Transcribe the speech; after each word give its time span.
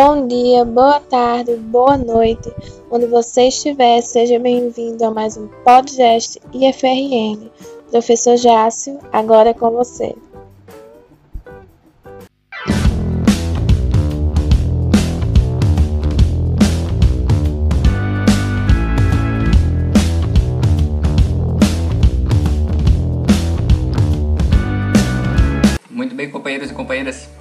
Bom 0.00 0.28
dia, 0.28 0.64
boa 0.64 1.00
tarde, 1.00 1.56
boa 1.56 1.96
noite. 1.98 2.48
Onde 2.88 3.06
você 3.06 3.48
estiver, 3.48 4.00
seja 4.00 4.38
bem-vindo 4.38 5.04
a 5.04 5.10
mais 5.10 5.36
um 5.36 5.48
podcast 5.64 6.40
IFRN. 6.52 7.50
Professor 7.90 8.36
Jácio, 8.36 9.00
agora 9.12 9.50
é 9.50 9.54
com 9.54 9.72
você. 9.72 10.14
Muito 25.90 26.14
bem, 26.14 26.30
companheiros 26.30 26.70
e 26.70 26.74
companheiras. 26.74 27.37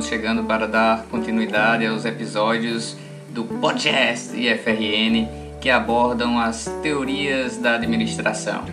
Estamos 0.00 0.08
chegando 0.08 0.44
para 0.44 0.66
dar 0.66 1.04
continuidade 1.10 1.86
aos 1.86 2.06
episódios 2.06 2.96
do 3.28 3.44
podcast 3.44 4.34
IFRN 4.34 5.28
que 5.60 5.68
abordam 5.68 6.38
as 6.38 6.64
teorias 6.82 7.58
da 7.58 7.74
administração. 7.74 8.64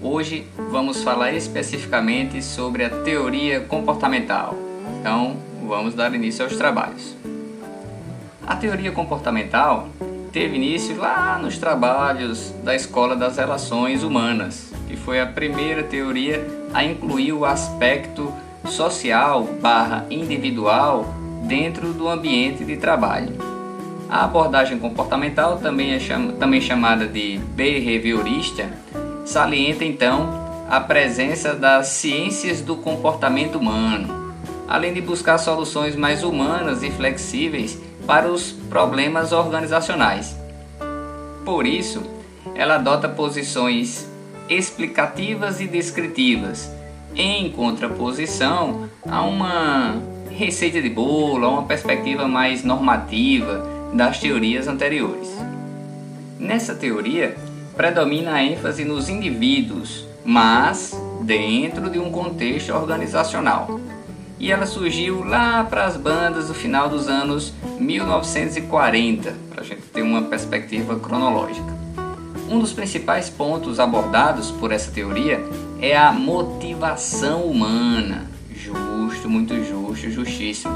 Hoje 0.00 0.46
vamos 0.70 1.02
falar 1.02 1.34
especificamente 1.34 2.40
sobre 2.42 2.86
a 2.86 2.88
teoria 2.88 3.60
comportamental. 3.60 4.56
Então, 4.98 5.36
vamos 5.68 5.92
dar 5.92 6.14
início 6.14 6.42
aos 6.42 6.56
trabalhos. 6.56 7.14
A 8.46 8.56
teoria 8.56 8.92
comportamental 8.92 9.90
teve 10.32 10.56
início 10.56 10.96
lá 10.96 11.38
nos 11.38 11.58
trabalhos 11.58 12.50
da 12.64 12.74
Escola 12.74 13.14
das 13.14 13.36
Relações 13.36 14.02
Humanas, 14.02 14.72
que 14.88 14.96
foi 14.96 15.20
a 15.20 15.26
primeira 15.26 15.82
teoria 15.82 16.42
a 16.72 16.82
incluir 16.82 17.34
o 17.34 17.44
aspecto 17.44 18.32
social 18.66 19.44
barra 19.60 20.06
individual 20.10 21.06
dentro 21.42 21.92
do 21.92 22.08
ambiente 22.08 22.64
de 22.64 22.76
trabalho. 22.76 23.36
A 24.08 24.24
abordagem 24.24 24.78
comportamental, 24.78 25.58
também, 25.58 25.92
é 25.92 25.98
cham 25.98 26.32
também 26.32 26.60
chamada 26.60 27.06
de 27.06 27.38
behaviorista, 27.54 28.70
salienta 29.24 29.84
então 29.84 30.28
a 30.68 30.80
presença 30.80 31.54
das 31.54 31.88
ciências 31.88 32.60
do 32.60 32.76
comportamento 32.76 33.56
humano, 33.56 34.34
além 34.68 34.92
de 34.92 35.00
buscar 35.00 35.38
soluções 35.38 35.96
mais 35.96 36.22
humanas 36.22 36.82
e 36.82 36.90
flexíveis 36.90 37.78
para 38.06 38.30
os 38.30 38.52
problemas 38.52 39.32
organizacionais. 39.32 40.36
Por 41.44 41.66
isso, 41.66 42.02
ela 42.54 42.74
adota 42.74 43.08
posições 43.08 44.06
explicativas 44.48 45.60
e 45.60 45.66
descritivas 45.66 46.70
em 47.16 47.50
contraposição 47.50 48.88
a 49.06 49.22
uma 49.22 49.96
receita 50.30 50.80
de 50.80 50.88
bolo, 50.88 51.44
a 51.44 51.48
uma 51.48 51.62
perspectiva 51.64 52.26
mais 52.26 52.64
normativa 52.64 53.68
das 53.92 54.18
teorias 54.18 54.66
anteriores. 54.66 55.28
Nessa 56.38 56.74
teoria, 56.74 57.36
predomina 57.76 58.34
a 58.34 58.44
ênfase 58.44 58.84
nos 58.84 59.08
indivíduos, 59.08 60.06
mas 60.24 60.92
dentro 61.22 61.90
de 61.90 61.98
um 61.98 62.10
contexto 62.10 62.72
organizacional. 62.72 63.80
E 64.38 64.50
ela 64.50 64.66
surgiu 64.66 65.22
lá 65.22 65.62
para 65.62 65.84
as 65.84 65.96
bandas 65.96 66.48
do 66.48 66.54
final 66.54 66.88
dos 66.88 67.06
anos 67.06 67.52
1940, 67.78 69.34
para 69.50 69.60
a 69.60 69.64
gente 69.64 69.82
ter 69.82 70.02
uma 70.02 70.22
perspectiva 70.22 70.98
cronológica. 70.98 71.72
Um 72.50 72.58
dos 72.58 72.72
principais 72.72 73.30
pontos 73.30 73.78
abordados 73.78 74.50
por 74.50 74.72
essa 74.72 74.90
teoria 74.90 75.40
é 75.82 75.96
a 75.96 76.12
motivação 76.12 77.42
humana. 77.42 78.30
Justo, 78.54 79.28
muito 79.28 79.52
justo, 79.64 80.08
justíssimo. 80.08 80.72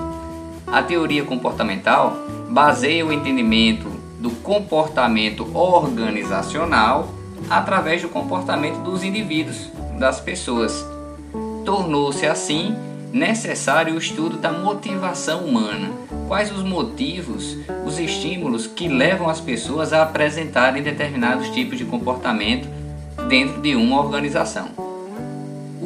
A 0.66 0.82
teoria 0.82 1.22
comportamental 1.22 2.12
baseia 2.50 3.06
o 3.06 3.12
entendimento 3.12 3.88
do 4.18 4.30
comportamento 4.30 5.48
organizacional 5.56 7.14
através 7.48 8.02
do 8.02 8.08
comportamento 8.08 8.82
dos 8.82 9.04
indivíduos, 9.04 9.70
das 9.96 10.18
pessoas. 10.18 10.84
Tornou-se 11.64 12.26
assim 12.26 12.74
necessário 13.12 13.94
o 13.94 13.98
estudo 13.98 14.36
da 14.38 14.50
motivação 14.50 15.44
humana. 15.44 15.88
Quais 16.26 16.50
os 16.50 16.64
motivos, 16.64 17.56
os 17.86 18.00
estímulos 18.00 18.66
que 18.66 18.88
levam 18.88 19.28
as 19.28 19.40
pessoas 19.40 19.92
a 19.92 20.02
apresentarem 20.02 20.82
determinados 20.82 21.48
tipos 21.50 21.78
de 21.78 21.84
comportamento 21.84 22.68
dentro 23.28 23.60
de 23.62 23.76
uma 23.76 24.00
organização. 24.00 24.85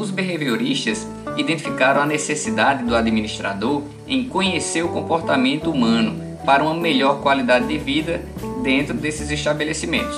Os 0.00 0.10
behavioristas 0.10 1.06
identificaram 1.36 2.00
a 2.00 2.06
necessidade 2.06 2.82
do 2.84 2.96
administrador 2.96 3.82
em 4.08 4.24
conhecer 4.24 4.82
o 4.82 4.88
comportamento 4.88 5.70
humano 5.70 6.38
para 6.46 6.64
uma 6.64 6.72
melhor 6.72 7.20
qualidade 7.20 7.66
de 7.66 7.76
vida 7.76 8.22
dentro 8.62 8.94
desses 8.94 9.30
estabelecimentos. 9.30 10.16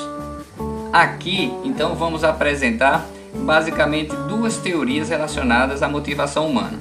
Aqui, 0.92 1.52
então, 1.64 1.96
vamos 1.96 2.22
apresentar 2.22 3.04
basicamente 3.34 4.14
duas 4.28 4.56
teorias 4.56 5.08
relacionadas 5.08 5.82
à 5.82 5.88
motivação 5.88 6.46
humana: 6.46 6.78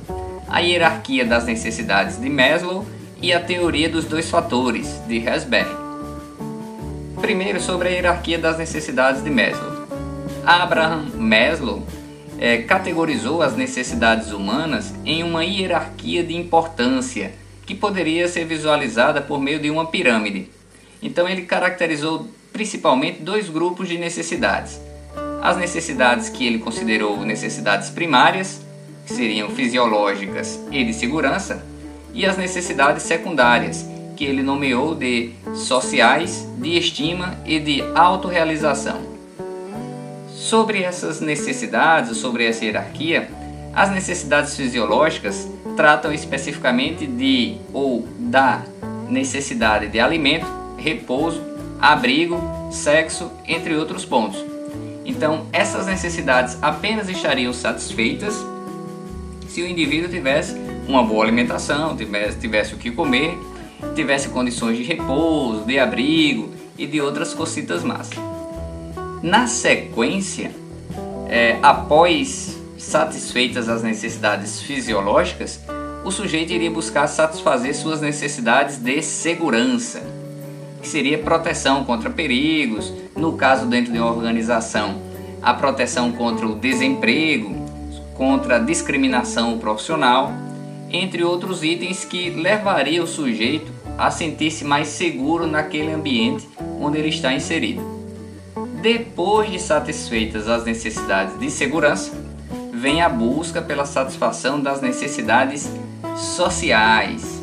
a 0.47 0.59
hierarquia 0.59 1.25
das 1.25 1.45
necessidades 1.45 2.21
de 2.21 2.29
Maslow 2.29 2.85
e 3.19 3.33
a 3.33 3.39
teoria 3.39 3.89
dos 3.89 4.05
dois 4.05 4.29
fatores 4.29 5.01
de 5.07 5.17
Herzberg. 5.17 5.71
Primeiro, 7.19 7.59
sobre 7.59 7.87
a 7.87 7.91
hierarquia 7.93 8.37
das 8.37 8.59
necessidades 8.59 9.23
de 9.23 9.31
Maslow. 9.31 9.87
Abraham 10.45 11.05
Maslow 11.17 11.83
é, 12.41 12.57
categorizou 12.63 13.41
as 13.41 13.55
necessidades 13.55 14.33
humanas 14.33 14.93
em 15.05 15.23
uma 15.23 15.45
hierarquia 15.45 16.23
de 16.23 16.35
importância 16.35 17.31
que 17.65 17.73
poderia 17.73 18.27
ser 18.27 18.43
visualizada 18.43 19.21
por 19.21 19.39
meio 19.39 19.61
de 19.61 19.69
uma 19.69 19.85
pirâmide. 19.85 20.49
Então, 21.01 21.29
ele 21.29 21.43
caracterizou 21.43 22.27
principalmente 22.51 23.21
dois 23.21 23.47
grupos 23.47 23.87
de 23.87 23.97
necessidades 23.97 24.81
as 25.41 25.57
necessidades 25.57 26.29
que 26.29 26.45
ele 26.45 26.59
considerou 26.59 27.17
necessidades 27.25 27.89
primárias, 27.89 28.61
que 29.05 29.13
seriam 29.13 29.49
fisiológicas 29.49 30.59
e 30.71 30.83
de 30.83 30.93
segurança, 30.93 31.65
e 32.13 32.25
as 32.25 32.37
necessidades 32.37 33.03
secundárias, 33.03 33.85
que 34.15 34.23
ele 34.23 34.43
nomeou 34.43 34.93
de 34.93 35.31
sociais, 35.55 36.47
de 36.59 36.77
estima 36.77 37.35
e 37.43 37.59
de 37.59 37.81
autorrealização. 37.95 39.10
Sobre 40.41 40.81
essas 40.81 41.21
necessidades, 41.21 42.17
sobre 42.17 42.47
essa 42.47 42.65
hierarquia, 42.65 43.29
as 43.75 43.91
necessidades 43.91 44.55
fisiológicas 44.55 45.47
tratam 45.77 46.11
especificamente 46.11 47.05
de 47.05 47.57
ou 47.71 48.07
da 48.17 48.63
necessidade 49.07 49.87
de 49.87 49.99
alimento, 49.99 50.47
repouso, 50.79 51.39
abrigo, 51.79 52.41
sexo, 52.71 53.31
entre 53.47 53.75
outros 53.75 54.03
pontos. 54.03 54.43
Então, 55.05 55.45
essas 55.53 55.85
necessidades 55.85 56.57
apenas 56.59 57.07
estariam 57.07 57.53
satisfeitas 57.53 58.33
se 59.47 59.61
o 59.61 59.67
indivíduo 59.67 60.09
tivesse 60.09 60.55
uma 60.87 61.03
boa 61.03 61.23
alimentação, 61.23 61.95
tivesse, 61.95 62.39
tivesse 62.39 62.73
o 62.73 62.77
que 62.77 62.89
comer, 62.89 63.37
tivesse 63.93 64.29
condições 64.29 64.75
de 64.75 64.83
repouso, 64.83 65.65
de 65.65 65.77
abrigo 65.77 66.49
e 66.79 66.87
de 66.87 66.99
outras 66.99 67.31
cositas 67.31 67.83
más. 67.83 68.09
Na 69.23 69.45
sequência, 69.45 70.51
é, 71.29 71.59
após 71.61 72.57
satisfeitas 72.75 73.69
as 73.69 73.83
necessidades 73.83 74.61
fisiológicas, 74.61 75.59
o 76.03 76.09
sujeito 76.09 76.51
iria 76.51 76.71
buscar 76.71 77.05
satisfazer 77.05 77.75
suas 77.75 78.01
necessidades 78.01 78.77
de 78.77 78.99
segurança, 79.03 80.01
que 80.81 80.87
seria 80.87 81.19
proteção 81.19 81.83
contra 81.83 82.09
perigos, 82.09 82.91
no 83.15 83.33
caso 83.33 83.67
dentro 83.67 83.93
de 83.93 83.99
uma 83.99 84.11
organização, 84.11 84.99
a 85.39 85.53
proteção 85.53 86.11
contra 86.11 86.47
o 86.47 86.55
desemprego, 86.55 87.55
contra 88.15 88.55
a 88.55 88.59
discriminação 88.59 89.59
profissional, 89.59 90.31
entre 90.89 91.23
outros 91.23 91.63
itens 91.63 92.03
que 92.03 92.31
levaria 92.31 93.03
o 93.03 93.07
sujeito 93.07 93.71
a 93.99 94.09
sentir-se 94.09 94.65
mais 94.65 94.87
seguro 94.87 95.45
naquele 95.45 95.91
ambiente 95.91 96.49
onde 96.79 96.97
ele 96.97 97.09
está 97.09 97.31
inserido. 97.31 97.90
Depois 98.81 99.51
de 99.51 99.59
satisfeitas 99.59 100.47
as 100.47 100.65
necessidades 100.65 101.39
de 101.39 101.49
segurança, 101.49 102.11
vem 102.73 103.01
a 103.01 103.09
busca 103.09 103.61
pela 103.61 103.85
satisfação 103.85 104.59
das 104.59 104.81
necessidades 104.81 105.71
sociais, 106.17 107.41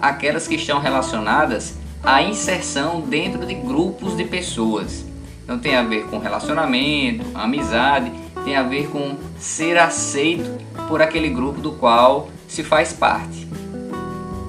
aquelas 0.00 0.46
que 0.46 0.54
estão 0.54 0.78
relacionadas 0.78 1.74
à 2.02 2.22
inserção 2.22 3.00
dentro 3.00 3.44
de 3.44 3.54
grupos 3.54 4.16
de 4.16 4.24
pessoas 4.24 5.04
então 5.46 5.60
tem 5.60 5.76
a 5.76 5.82
ver 5.84 6.06
com 6.06 6.18
relacionamento, 6.18 7.24
amizade, 7.32 8.12
tem 8.44 8.56
a 8.56 8.64
ver 8.64 8.88
com 8.88 9.16
ser 9.38 9.78
aceito 9.78 10.58
por 10.88 11.00
aquele 11.00 11.28
grupo 11.28 11.60
do 11.60 11.70
qual 11.70 12.28
se 12.48 12.64
faz 12.64 12.92
parte. 12.92 13.46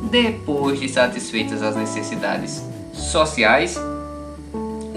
Depois 0.09 0.79
de 0.79 0.89
satisfeitas 0.89 1.61
as 1.61 1.75
necessidades 1.75 2.63
sociais, 2.93 3.79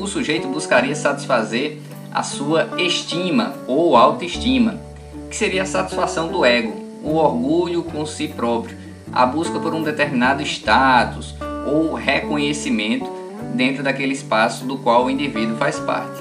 o 0.01 0.07
sujeito 0.07 0.49
buscaria 0.49 0.95
satisfazer 0.95 1.79
a 2.13 2.23
sua 2.23 2.69
estima 2.79 3.55
ou 3.67 3.97
autoestima, 3.97 4.81
que 5.29 5.37
seria 5.37 5.63
a 5.63 5.67
satisfação 5.67 6.29
do 6.29 6.45
ego, 6.45 6.73
o 7.03 7.15
orgulho 7.15 7.83
com 7.83 8.05
si 8.05 8.29
próprio, 8.29 8.77
a 9.13 9.25
busca 9.27 9.59
por 9.59 9.75
um 9.75 9.83
determinado 9.83 10.43
status, 10.43 11.35
ou 11.67 11.95
reconhecimento 11.95 13.11
dentro 13.55 13.83
daquele 13.83 14.13
espaço 14.13 14.65
do 14.65 14.79
qual 14.79 15.05
o 15.05 15.11
indivíduo 15.11 15.57
faz 15.57 15.79
parte. 15.79 16.21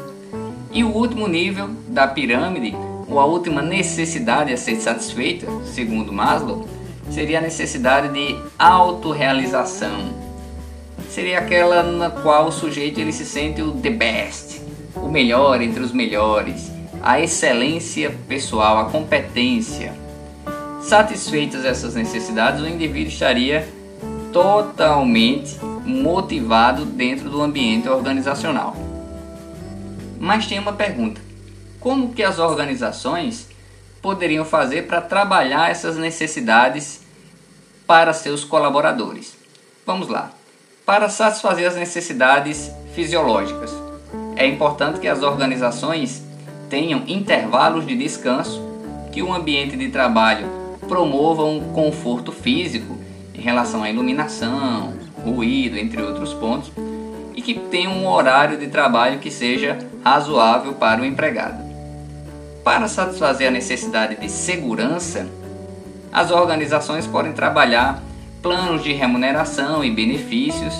E 0.72 0.84
o 0.84 0.94
último 0.94 1.28
nível 1.28 1.70
da 1.88 2.08
pirâmide, 2.08 2.76
ou 3.08 3.20
a 3.20 3.26
última 3.26 3.62
necessidade 3.62 4.54
a 4.54 4.58
ser 4.58 4.76
satisfeita, 4.76 5.48
segundo 5.66 6.14
Maslow, 6.14 6.68
seria 7.10 7.40
a 7.40 7.42
necessidade 7.42 8.14
de 8.14 8.38
autorrealização. 8.58 10.29
Seria 11.20 11.40
aquela 11.40 11.84
na 11.84 12.10
qual 12.10 12.48
o 12.48 12.52
sujeito 12.52 12.98
ele 12.98 13.12
se 13.12 13.26
sente 13.26 13.62
o 13.62 13.74
the 13.74 13.90
best, 13.90 14.62
o 14.96 15.10
melhor 15.10 15.62
entre 15.62 15.84
os 15.84 15.92
melhores, 15.92 16.72
a 17.02 17.20
excelência 17.20 18.18
pessoal, 18.26 18.78
a 18.78 18.86
competência. 18.86 19.94
Satisfeitas 20.82 21.66
essas 21.66 21.94
necessidades, 21.94 22.62
o 22.62 22.68
indivíduo 22.70 23.12
estaria 23.12 23.68
totalmente 24.32 25.58
motivado 25.84 26.86
dentro 26.86 27.30
do 27.30 27.42
ambiente 27.42 27.90
organizacional. 27.90 28.74
Mas 30.18 30.48
tem 30.48 30.58
uma 30.58 30.72
pergunta: 30.72 31.20
como 31.82 32.14
que 32.14 32.24
as 32.24 32.40
organizações 32.40 33.50
poderiam 34.02 34.46
fazer 34.46 34.84
para 34.88 35.02
trabalhar 35.02 35.70
essas 35.70 35.98
necessidades 35.98 37.02
para 37.86 38.14
seus 38.14 38.46
colaboradores? 38.46 39.36
Vamos 39.86 40.08
lá. 40.08 40.39
Para 40.90 41.08
satisfazer 41.08 41.68
as 41.68 41.76
necessidades 41.76 42.72
fisiológicas, 42.96 43.72
é 44.36 44.48
importante 44.48 45.00
que 45.00 45.08
as 45.08 45.22
organizações 45.22 46.24
tenham 46.68 47.04
intervalos 47.06 47.86
de 47.86 47.96
descanso, 47.96 48.60
que 49.12 49.22
o 49.22 49.32
ambiente 49.32 49.78
de 49.78 49.90
trabalho 49.90 50.48
promova 50.88 51.44
um 51.44 51.72
conforto 51.74 52.32
físico 52.32 52.98
em 53.36 53.40
relação 53.40 53.84
à 53.84 53.90
iluminação, 53.92 54.96
ruído, 55.24 55.78
entre 55.78 56.02
outros 56.02 56.34
pontos, 56.34 56.72
e 57.36 57.42
que 57.44 57.54
tenha 57.54 57.92
um 57.92 58.08
horário 58.08 58.58
de 58.58 58.66
trabalho 58.66 59.20
que 59.20 59.30
seja 59.30 59.78
razoável 60.04 60.74
para 60.74 61.04
o 61.04 61.06
empregado. 61.06 61.64
Para 62.64 62.88
satisfazer 62.88 63.48
a 63.48 63.52
necessidade 63.52 64.16
de 64.16 64.28
segurança, 64.28 65.28
as 66.12 66.32
organizações 66.32 67.06
podem 67.06 67.32
trabalhar 67.32 68.09
planos 68.42 68.84
de 68.84 68.94
remuneração 68.94 69.84
e 69.84 69.92
benefícios, 69.92 70.74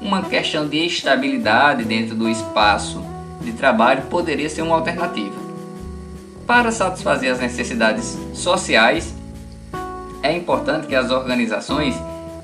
uma 0.00 0.22
questão 0.22 0.68
de 0.68 0.84
estabilidade 0.84 1.84
dentro 1.84 2.14
do 2.14 2.28
espaço 2.28 3.02
de 3.40 3.52
trabalho 3.52 4.02
poderia 4.02 4.48
ser 4.48 4.62
uma 4.62 4.74
alternativa. 4.74 5.40
Para 6.46 6.70
satisfazer 6.70 7.32
as 7.32 7.40
necessidades 7.40 8.18
sociais, 8.34 9.14
é 10.22 10.36
importante 10.36 10.86
que 10.86 10.94
as 10.94 11.10
organizações 11.10 11.94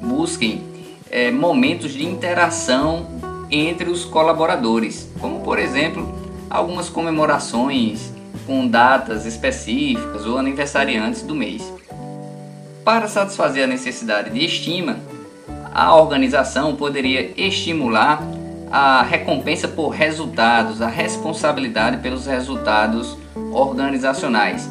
busquem 0.01 0.63
é, 1.11 1.31
momentos 1.31 1.93
de 1.93 2.05
interação 2.05 3.07
entre 3.51 3.91
os 3.91 4.05
colaboradores, 4.05 5.09
como 5.21 5.41
por 5.41 5.59
exemplo 5.59 6.15
algumas 6.49 6.89
comemorações 6.89 8.13
com 8.47 8.67
datas 8.67 9.27
específicas 9.27 10.27
ou 10.27 10.39
aniversariantes 10.39 11.23
do 11.23 11.35
mês. 11.35 11.78
Para 12.89 13.07
satisfazer 13.07 13.65
a 13.65 13.67
necessidade 13.67 14.31
de 14.31 14.43
estima, 14.43 14.99
a 15.75 15.95
organização 15.95 16.75
poderia 16.75 17.35
estimular 17.37 18.19
a 18.71 19.03
recompensa 19.03 19.69
por 19.69 19.91
resultados, 19.91 20.81
a 20.81 20.89
responsabilidade 20.89 21.99
pelos 21.99 22.25
resultados 22.25 23.15
organizacionais, 23.53 24.71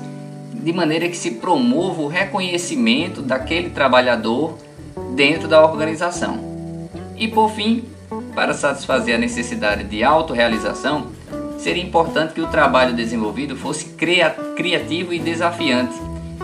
de 0.51 0.73
maneira 0.73 1.07
que 1.07 1.15
se 1.15 1.29
promova 1.29 2.01
o 2.01 2.07
reconhecimento 2.07 3.21
daquele 3.21 3.69
trabalhador 3.69 4.57
dentro 5.13 5.47
da 5.47 5.63
organização. 5.63 6.39
E 7.15 7.27
por 7.27 7.51
fim, 7.51 7.85
para 8.33 8.55
satisfazer 8.55 9.13
a 9.13 9.19
necessidade 9.19 9.83
de 9.83 10.03
autorrealização, 10.03 11.11
seria 11.59 11.83
importante 11.83 12.33
que 12.33 12.41
o 12.41 12.47
trabalho 12.47 12.95
desenvolvido 12.95 13.55
fosse 13.55 13.95
criativo 14.55 15.13
e 15.13 15.19
desafiante, 15.19 15.93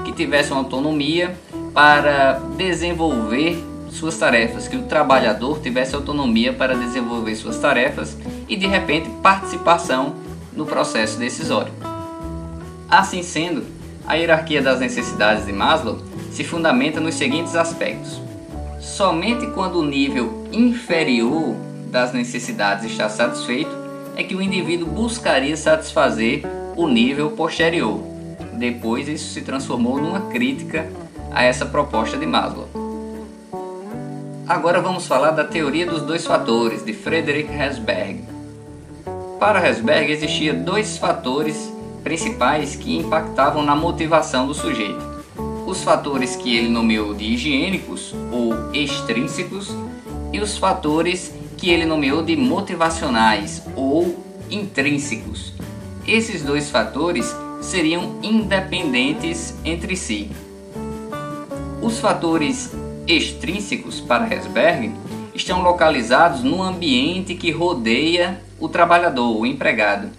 que 0.05 0.11
tivesse 0.11 0.51
uma 0.51 0.61
autonomia 0.61 1.35
para 1.73 2.33
desenvolver 2.55 3.63
suas 3.89 4.17
tarefas, 4.17 4.67
que 4.67 4.75
o 4.75 4.83
trabalhador 4.83 5.59
tivesse 5.59 5.95
autonomia 5.95 6.53
para 6.53 6.75
desenvolver 6.75 7.35
suas 7.35 7.57
tarefas 7.57 8.17
e 8.47 8.55
de 8.55 8.67
repente 8.67 9.09
participação 9.21 10.15
no 10.51 10.65
processo 10.65 11.17
decisório. 11.17 11.73
Assim 12.89 13.23
sendo, 13.23 13.65
a 14.05 14.15
hierarquia 14.15 14.61
das 14.61 14.79
necessidades 14.79 15.45
de 15.45 15.53
Maslow 15.53 15.99
se 16.31 16.43
fundamenta 16.43 16.99
nos 16.99 17.15
seguintes 17.15 17.55
aspectos: 17.55 18.19
somente 18.79 19.47
quando 19.47 19.79
o 19.79 19.85
nível 19.85 20.47
inferior 20.51 21.55
das 21.89 22.11
necessidades 22.11 22.91
está 22.91 23.07
satisfeito 23.07 23.71
é 24.15 24.23
que 24.23 24.35
o 24.35 24.41
indivíduo 24.41 24.87
buscaria 24.87 25.55
satisfazer 25.55 26.43
o 26.75 26.87
nível 26.87 27.31
posterior. 27.31 27.99
Depois, 28.53 29.07
isso 29.07 29.33
se 29.33 29.41
transformou 29.41 29.99
numa 29.99 30.21
crítica 30.29 30.87
a 31.33 31.43
essa 31.43 31.65
proposta 31.65 32.17
de 32.17 32.25
Maslow. 32.25 32.69
Agora 34.47 34.79
vamos 34.79 35.07
falar 35.07 35.31
da 35.31 35.43
teoria 35.43 35.85
dos 35.85 36.01
dois 36.01 36.25
fatores 36.25 36.85
de 36.85 36.93
Frederick 36.93 37.51
Herzberg. 37.51 38.23
Para 39.39 39.65
Herzberg 39.65 40.11
existia 40.11 40.53
dois 40.53 40.97
fatores 40.97 41.73
principais 42.03 42.75
que 42.75 42.97
impactavam 42.97 43.63
na 43.63 43.75
motivação 43.75 44.45
do 44.45 44.53
sujeito. 44.53 45.01
Os 45.65 45.83
fatores 45.83 46.35
que 46.35 46.55
ele 46.55 46.69
nomeou 46.69 47.13
de 47.13 47.23
higiênicos 47.23 48.13
ou 48.31 48.71
extrínsecos 48.73 49.75
e 50.31 50.39
os 50.39 50.57
fatores 50.57 51.33
que 51.57 51.69
ele 51.69 51.85
nomeou 51.85 52.21
de 52.21 52.35
motivacionais 52.35 53.63
ou 53.75 54.23
intrínsecos. 54.51 55.53
Esses 56.05 56.43
dois 56.43 56.69
fatores 56.69 57.33
seriam 57.61 58.19
independentes 58.21 59.55
entre 59.63 59.95
si. 59.95 60.29
Os 61.83 61.99
fatores 61.99 62.71
extrínsecos 63.05 63.99
para 63.99 64.33
Herzberg 64.33 64.89
estão 65.35 65.61
localizados 65.61 66.41
no 66.41 66.63
ambiente 66.63 67.35
que 67.35 67.51
rodeia 67.51 68.41
o 68.57 68.69
trabalhador, 68.69 69.37
o 69.37 69.45
empregado. 69.45 70.09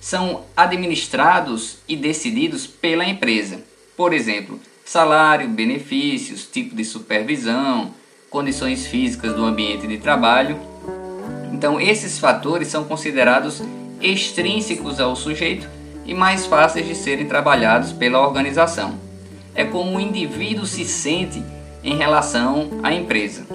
São 0.00 0.44
administrados 0.56 1.76
e 1.86 1.94
decididos 1.94 2.66
pela 2.66 3.04
empresa. 3.04 3.62
Por 3.94 4.14
exemplo, 4.14 4.58
salário, 4.82 5.46
benefícios, 5.46 6.46
tipo 6.46 6.74
de 6.74 6.86
supervisão, 6.86 7.92
condições 8.30 8.86
físicas 8.86 9.34
do 9.34 9.44
ambiente 9.44 9.86
de 9.86 9.98
trabalho. 9.98 10.58
Então, 11.52 11.78
esses 11.78 12.18
fatores 12.18 12.68
são 12.68 12.82
considerados 12.84 13.62
extrínsecos 14.00 14.98
ao 14.98 15.14
sujeito 15.14 15.68
e 16.06 16.14
mais 16.14 16.46
fáceis 16.46 16.88
de 16.88 16.94
serem 16.94 17.26
trabalhados 17.26 17.92
pela 17.92 18.26
organização. 18.26 18.98
É 19.54 19.64
como 19.64 19.96
o 19.96 20.00
indivíduo 20.00 20.66
se 20.66 20.84
sente 20.84 21.42
em 21.82 21.96
relação 21.96 22.68
à 22.82 22.92
empresa. 22.92 23.46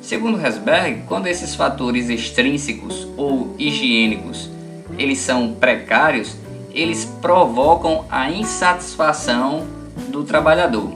Segundo 0.00 0.40
Herzberg, 0.40 1.02
quando 1.06 1.26
esses 1.26 1.54
fatores 1.54 2.08
extrínsecos 2.08 3.08
ou 3.16 3.54
higiênicos 3.58 4.50
eles 4.98 5.18
são 5.18 5.54
precários, 5.54 6.36
eles 6.72 7.04
provocam 7.20 8.04
a 8.10 8.30
insatisfação 8.30 9.66
do 10.08 10.24
trabalhador. 10.24 10.92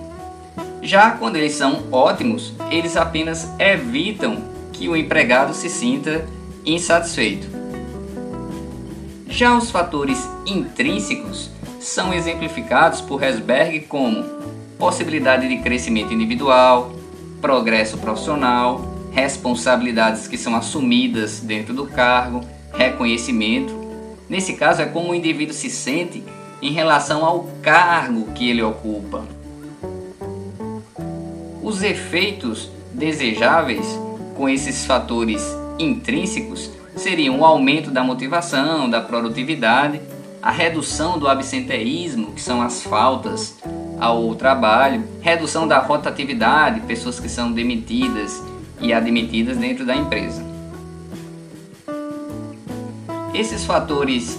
Já 0.82 1.10
quando 1.12 1.36
eles 1.36 1.54
são 1.54 1.84
ótimos, 1.90 2.52
eles 2.70 2.96
apenas 2.96 3.48
evitam 3.58 4.44
que 4.72 4.88
o 4.88 4.96
empregado 4.96 5.54
se 5.54 5.68
sinta 5.68 6.24
insatisfeito. 6.64 7.48
Já 9.28 9.56
os 9.56 9.70
fatores 9.70 10.28
intrínsecos 10.46 11.50
são 11.80 12.12
exemplificados 12.12 13.00
por 13.00 13.22
Herzberg 13.22 13.80
como 13.80 14.24
possibilidade 14.78 15.48
de 15.48 15.58
crescimento 15.58 16.12
individual, 16.12 16.92
progresso 17.40 17.98
profissional, 17.98 18.84
responsabilidades 19.12 20.28
que 20.28 20.36
são 20.36 20.54
assumidas 20.54 21.40
dentro 21.40 21.74
do 21.74 21.86
cargo, 21.86 22.40
reconhecimento. 22.72 23.74
Nesse 24.28 24.54
caso, 24.54 24.82
é 24.82 24.86
como 24.86 25.10
o 25.10 25.14
indivíduo 25.14 25.54
se 25.54 25.70
sente 25.70 26.22
em 26.60 26.72
relação 26.72 27.24
ao 27.24 27.48
cargo 27.62 28.32
que 28.32 28.48
ele 28.48 28.62
ocupa. 28.62 29.24
Os 31.62 31.82
efeitos 31.82 32.70
desejáveis 32.92 33.86
com 34.36 34.48
esses 34.48 34.84
fatores 34.84 35.42
intrínsecos 35.78 36.70
seriam 36.96 37.40
o 37.40 37.44
aumento 37.44 37.90
da 37.90 38.02
motivação, 38.02 38.90
da 38.90 39.00
produtividade, 39.00 40.00
a 40.42 40.50
redução 40.50 41.18
do 41.18 41.28
absenteísmo, 41.28 42.32
que 42.32 42.40
são 42.40 42.62
as 42.62 42.82
faltas 42.82 43.56
ao 43.98 44.34
trabalho, 44.34 45.04
redução 45.20 45.66
da 45.66 45.78
rotatividade, 45.78 46.80
pessoas 46.80 47.18
que 47.18 47.28
são 47.28 47.52
demitidas 47.52 48.42
e 48.80 48.92
admitidas 48.92 49.56
dentro 49.56 49.84
da 49.84 49.96
empresa. 49.96 50.46
Esses 53.34 53.64
fatores 53.64 54.38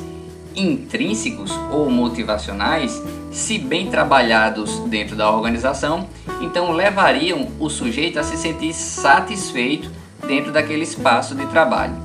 intrínsecos 0.56 1.52
ou 1.72 1.90
motivacionais 1.90 3.02
se 3.32 3.58
bem 3.58 3.90
trabalhados 3.90 4.80
dentro 4.88 5.16
da 5.16 5.32
organização, 5.32 6.08
então 6.42 6.72
levariam 6.72 7.50
o 7.60 7.70
sujeito 7.70 8.20
a 8.20 8.24
se 8.24 8.38
sentir 8.38 8.74
satisfeito 8.74 9.92
dentro 10.28 10.52
daquele 10.52 10.84
espaço 10.84 11.36
de 11.36 11.46
trabalho. 11.48 11.96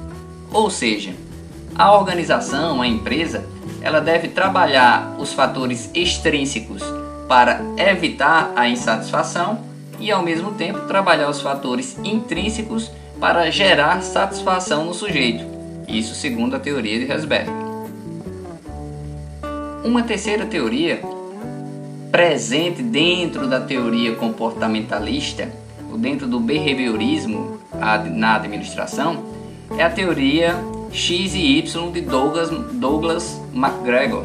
Ou 0.52 0.70
seja, 0.70 1.14
a 1.74 1.92
organização, 1.92 2.80
a 2.80 2.86
empresa, 2.86 3.44
ela 3.84 4.00
deve 4.00 4.28
trabalhar 4.28 5.14
os 5.18 5.34
fatores 5.34 5.90
extrínsecos 5.92 6.82
para 7.28 7.60
evitar 7.76 8.50
a 8.56 8.66
insatisfação 8.66 9.60
e 10.00 10.10
ao 10.10 10.22
mesmo 10.22 10.52
tempo 10.52 10.80
trabalhar 10.88 11.28
os 11.28 11.42
fatores 11.42 11.98
intrínsecos 12.02 12.90
para 13.20 13.50
gerar 13.50 14.00
satisfação 14.00 14.86
no 14.86 14.94
sujeito. 14.94 15.44
Isso 15.86 16.14
segundo 16.14 16.56
a 16.56 16.58
teoria 16.58 16.98
de 16.98 17.12
Herzberg. 17.12 17.50
Uma 19.84 20.02
terceira 20.02 20.46
teoria 20.46 21.02
presente 22.10 22.82
dentro 22.82 23.46
da 23.46 23.60
teoria 23.60 24.14
comportamentalista, 24.14 25.50
ou 25.92 25.98
dentro 25.98 26.26
do 26.26 26.40
behaviorismo 26.40 27.58
na 28.10 28.36
administração, 28.36 29.24
é 29.76 29.84
a 29.84 29.90
teoria 29.90 30.56
X 30.94 31.34
e 31.34 31.58
Y 31.58 31.90
de 31.90 32.00
Douglas, 32.02 32.50
Douglas 32.50 33.40
McGregor. 33.52 34.24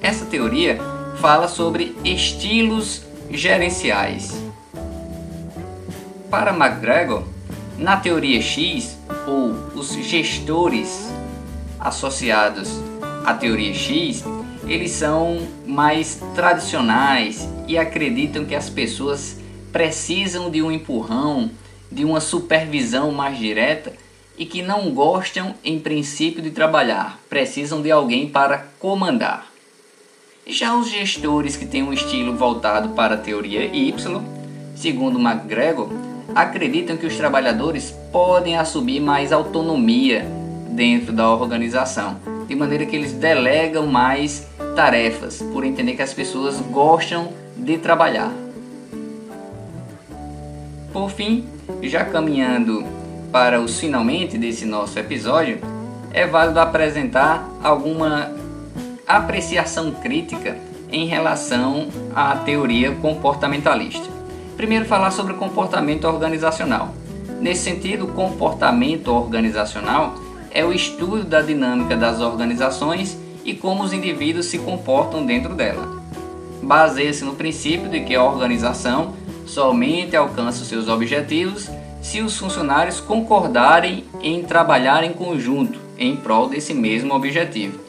Essa 0.00 0.24
teoria 0.26 0.78
fala 1.20 1.48
sobre 1.48 1.96
estilos 2.04 3.02
gerenciais. 3.28 4.32
Para 6.30 6.54
McGregor, 6.54 7.24
na 7.76 7.96
teoria 7.96 8.40
X, 8.40 8.96
ou 9.26 9.50
os 9.74 9.92
gestores 9.94 11.10
associados 11.80 12.70
à 13.24 13.34
teoria 13.34 13.74
X, 13.74 14.22
eles 14.68 14.92
são 14.92 15.48
mais 15.66 16.22
tradicionais 16.36 17.48
e 17.66 17.76
acreditam 17.76 18.44
que 18.44 18.54
as 18.54 18.70
pessoas 18.70 19.36
precisam 19.72 20.48
de 20.48 20.62
um 20.62 20.70
empurrão, 20.70 21.50
de 21.90 22.04
uma 22.04 22.20
supervisão 22.20 23.10
mais 23.10 23.36
direta 23.36 24.03
e 24.36 24.44
que 24.44 24.62
não 24.62 24.90
gostam 24.90 25.54
em 25.64 25.78
princípio 25.78 26.42
de 26.42 26.50
trabalhar, 26.50 27.18
precisam 27.28 27.80
de 27.80 27.90
alguém 27.90 28.28
para 28.28 28.66
comandar. 28.78 29.46
Já 30.46 30.76
os 30.76 30.90
gestores 30.90 31.56
que 31.56 31.64
têm 31.64 31.82
um 31.82 31.92
estilo 31.92 32.36
voltado 32.36 32.90
para 32.90 33.14
a 33.14 33.18
teoria 33.18 33.64
Y, 33.64 33.94
segundo 34.76 35.18
McGregor, 35.18 35.88
acreditam 36.34 36.96
que 36.96 37.06
os 37.06 37.16
trabalhadores 37.16 37.94
podem 38.12 38.56
assumir 38.56 39.00
mais 39.00 39.32
autonomia 39.32 40.26
dentro 40.68 41.12
da 41.12 41.30
organização, 41.30 42.18
de 42.46 42.54
maneira 42.54 42.84
que 42.84 42.96
eles 42.96 43.12
delegam 43.12 43.86
mais 43.86 44.46
tarefas, 44.74 45.40
por 45.52 45.64
entender 45.64 45.94
que 45.94 46.02
as 46.02 46.12
pessoas 46.12 46.60
gostam 46.60 47.32
de 47.56 47.78
trabalhar. 47.78 48.32
Por 50.92 51.10
fim, 51.10 51.44
já 51.82 52.04
caminhando 52.04 52.84
para 53.34 53.60
os 53.60 53.80
finalmente 53.80 54.38
desse 54.38 54.64
nosso 54.64 54.96
episódio, 54.96 55.58
é 56.12 56.24
válido 56.24 56.60
apresentar 56.60 57.44
alguma 57.64 58.30
apreciação 59.08 59.90
crítica 59.90 60.56
em 60.88 61.08
relação 61.08 61.88
à 62.14 62.36
teoria 62.36 62.92
comportamentalista. 62.94 64.08
Primeiro, 64.56 64.84
falar 64.84 65.10
sobre 65.10 65.34
comportamento 65.34 66.04
organizacional. 66.04 66.94
Nesse 67.40 67.64
sentido, 67.64 68.06
comportamento 68.06 69.08
organizacional 69.08 70.14
é 70.52 70.64
o 70.64 70.72
estudo 70.72 71.24
da 71.24 71.42
dinâmica 71.42 71.96
das 71.96 72.20
organizações 72.20 73.18
e 73.44 73.52
como 73.52 73.82
os 73.82 73.92
indivíduos 73.92 74.46
se 74.46 74.58
comportam 74.58 75.26
dentro 75.26 75.56
dela. 75.56 76.00
Baseia-se 76.62 77.24
no 77.24 77.34
princípio 77.34 77.88
de 77.88 77.98
que 78.04 78.14
a 78.14 78.22
organização 78.22 79.12
somente 79.44 80.14
alcança 80.14 80.64
seus 80.64 80.86
objetivos 80.86 81.68
se 82.04 82.20
os 82.20 82.36
funcionários 82.36 83.00
concordarem 83.00 84.04
em 84.20 84.42
trabalhar 84.42 85.02
em 85.02 85.12
conjunto 85.14 85.80
em 85.96 86.14
prol 86.14 86.50
desse 86.50 86.74
mesmo 86.74 87.14
objetivo. 87.14 87.80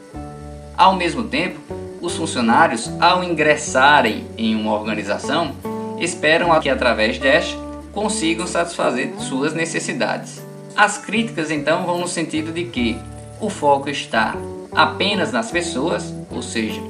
Ao 0.74 0.96
mesmo 0.96 1.24
tempo, 1.24 1.60
os 2.00 2.16
funcionários, 2.16 2.90
ao 2.98 3.22
ingressarem 3.22 4.24
em 4.38 4.56
uma 4.56 4.72
organização, 4.72 5.54
esperam 6.00 6.58
que 6.60 6.70
através 6.70 7.18
desta 7.18 7.58
consigam 7.92 8.46
satisfazer 8.46 9.12
suas 9.18 9.52
necessidades. 9.52 10.42
As 10.74 10.96
críticas 10.96 11.50
então 11.50 11.84
vão 11.84 12.00
no 12.00 12.08
sentido 12.08 12.52
de 12.52 12.64
que 12.64 12.96
o 13.38 13.50
foco 13.50 13.90
está 13.90 14.34
apenas 14.74 15.30
nas 15.30 15.50
pessoas, 15.50 16.12
ou 16.30 16.40
seja, 16.40 16.80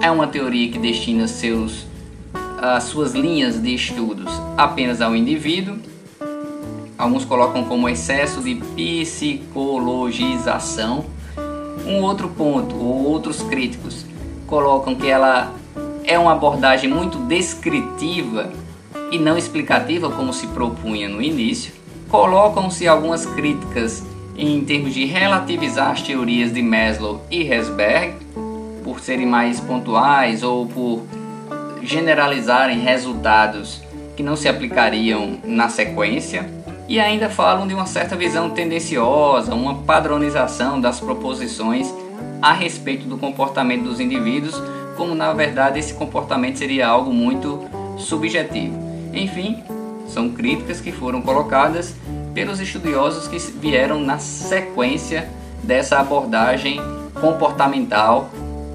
é 0.00 0.08
uma 0.12 0.28
teoria 0.28 0.70
que 0.70 0.78
destina 0.78 1.26
seus, 1.26 1.86
as 2.60 2.84
suas 2.84 3.14
linhas 3.14 3.60
de 3.60 3.74
estudos 3.74 4.32
apenas 4.56 5.00
ao 5.00 5.16
indivíduo. 5.16 5.90
Alguns 7.02 7.24
colocam 7.24 7.64
como 7.64 7.88
excesso 7.88 8.40
de 8.40 8.54
psicologização. 8.54 11.04
Um 11.84 12.00
outro 12.00 12.28
ponto, 12.28 12.76
ou 12.76 13.06
outros 13.06 13.42
críticos, 13.42 14.06
colocam 14.46 14.94
que 14.94 15.08
ela 15.08 15.52
é 16.04 16.16
uma 16.16 16.30
abordagem 16.30 16.88
muito 16.88 17.18
descritiva 17.18 18.52
e 19.10 19.18
não 19.18 19.36
explicativa, 19.36 20.08
como 20.10 20.32
se 20.32 20.46
propunha 20.46 21.08
no 21.08 21.20
início. 21.20 21.72
Colocam-se 22.08 22.86
algumas 22.86 23.26
críticas 23.26 24.04
em 24.36 24.64
termos 24.64 24.94
de 24.94 25.04
relativizar 25.04 25.90
as 25.90 26.02
teorias 26.02 26.52
de 26.52 26.62
Maslow 26.62 27.20
e 27.28 27.42
Herzberg, 27.42 28.14
por 28.84 29.00
serem 29.00 29.26
mais 29.26 29.58
pontuais 29.58 30.44
ou 30.44 30.66
por 30.66 31.02
generalizarem 31.82 32.78
resultados 32.78 33.82
que 34.16 34.22
não 34.22 34.36
se 34.36 34.48
aplicariam 34.48 35.40
na 35.42 35.68
sequência, 35.68 36.61
e 36.92 37.00
ainda 37.00 37.30
falam 37.30 37.66
de 37.66 37.72
uma 37.72 37.86
certa 37.86 38.14
visão 38.14 38.50
tendenciosa, 38.50 39.54
uma 39.54 39.76
padronização 39.76 40.78
das 40.78 41.00
proposições 41.00 41.90
a 42.42 42.52
respeito 42.52 43.06
do 43.06 43.16
comportamento 43.16 43.84
dos 43.84 43.98
indivíduos, 43.98 44.62
como 44.94 45.14
na 45.14 45.32
verdade 45.32 45.78
esse 45.78 45.94
comportamento 45.94 46.58
seria 46.58 46.86
algo 46.86 47.10
muito 47.10 47.64
subjetivo. 47.96 48.78
Enfim, 49.10 49.64
são 50.06 50.28
críticas 50.32 50.82
que 50.82 50.92
foram 50.92 51.22
colocadas 51.22 51.96
pelos 52.34 52.60
estudiosos 52.60 53.26
que 53.26 53.38
vieram 53.38 53.98
na 53.98 54.18
sequência 54.18 55.30
dessa 55.62 55.98
abordagem 55.98 56.78
comportamental 57.18 58.28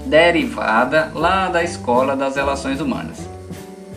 derivada 0.08 1.12
lá 1.14 1.50
da 1.50 1.64
escola 1.64 2.16
das 2.16 2.36
relações 2.36 2.82
humanas. 2.82 3.30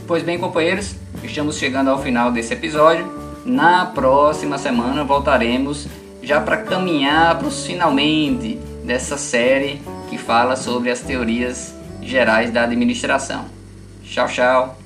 Pois 0.07 0.23
bem, 0.23 0.39
companheiros, 0.39 0.95
estamos 1.25 1.57
chegando 1.57 1.89
ao 1.89 2.03
final 2.03 2.31
desse 2.31 2.53
episódio. 2.53 3.20
Na 3.44 3.87
próxima 3.87 4.59
semana 4.59 5.02
voltaremos 5.02 5.88
já 6.23 6.40
para 6.40 6.59
caminhar 6.59 7.38
para 7.38 7.49
os 7.49 7.64
finalmente 7.64 8.59
dessa 8.85 9.16
série 9.16 9.80
que 10.09 10.18
fala 10.18 10.56
sobre 10.56 10.90
as 10.90 11.00
teorias 11.00 11.75
gerais 12.02 12.50
da 12.50 12.64
administração. 12.64 13.47
Tchau, 14.02 14.26
tchau. 14.28 14.79